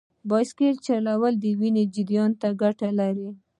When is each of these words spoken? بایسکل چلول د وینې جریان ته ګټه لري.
بایسکل 0.29 0.75
چلول 0.87 1.33
د 1.39 1.45
وینې 1.59 1.83
جریان 1.95 2.31
ته 2.41 2.47
ګټه 2.61 2.89
لري. 2.99 3.29